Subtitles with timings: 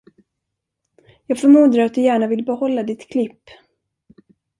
[1.27, 3.41] Jag förmodar att du gärna vill behålla ditt klipp.